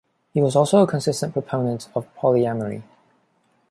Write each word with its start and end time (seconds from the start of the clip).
He 0.33 0.41
was 0.41 0.55
also 0.55 0.81
a 0.81 0.87
consistent 0.87 1.33
proponent 1.33 1.87
of 1.93 2.07
polyamory. 2.15 2.81